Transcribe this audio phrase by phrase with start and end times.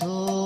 [0.00, 0.37] So.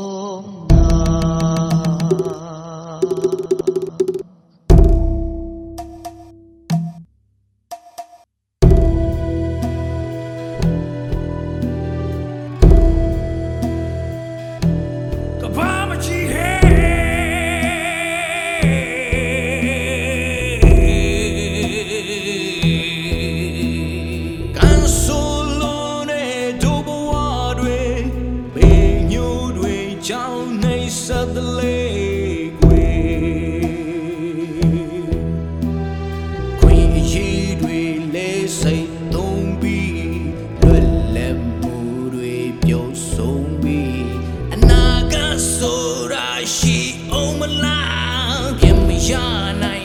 [46.56, 46.78] ရှိ
[47.12, 49.10] အောင်မလားခင်မရ
[49.62, 49.81] နိုင်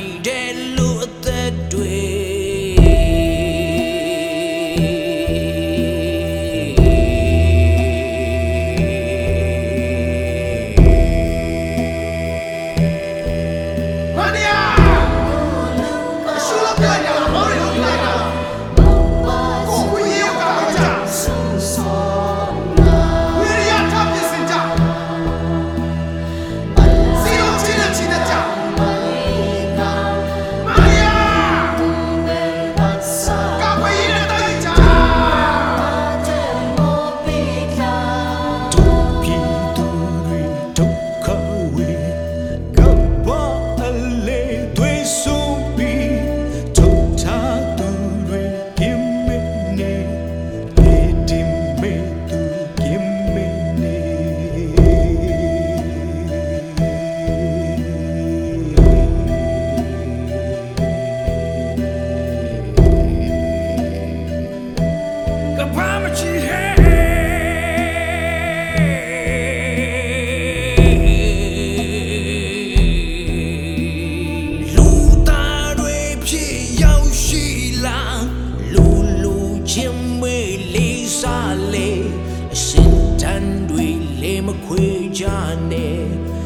[85.28, 86.37] Johnny.